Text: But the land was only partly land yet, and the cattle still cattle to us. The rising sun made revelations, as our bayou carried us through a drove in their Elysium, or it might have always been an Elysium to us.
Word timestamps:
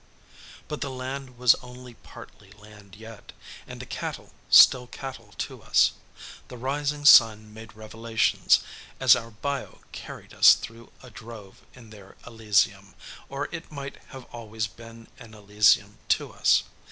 But 0.67 0.81
the 0.81 0.89
land 0.89 1.37
was 1.37 1.53
only 1.61 1.93
partly 1.93 2.49
land 2.53 2.95
yet, 2.95 3.33
and 3.67 3.79
the 3.79 3.85
cattle 3.85 4.33
still 4.49 4.87
cattle 4.87 5.35
to 5.37 5.61
us. 5.61 5.91
The 6.47 6.57
rising 6.57 7.05
sun 7.05 7.53
made 7.53 7.75
revelations, 7.75 8.61
as 8.99 9.15
our 9.15 9.29
bayou 9.29 9.77
carried 9.91 10.33
us 10.33 10.55
through 10.55 10.91
a 11.03 11.11
drove 11.11 11.61
in 11.75 11.91
their 11.91 12.17
Elysium, 12.25 12.95
or 13.29 13.47
it 13.51 13.71
might 13.71 13.97
have 14.07 14.23
always 14.33 14.65
been 14.65 15.05
an 15.19 15.35
Elysium 15.35 15.99
to 16.07 16.31
us. 16.33 16.63